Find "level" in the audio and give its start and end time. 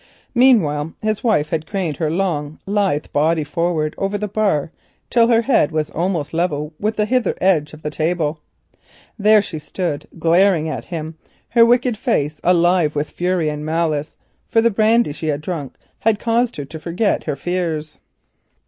6.33-6.73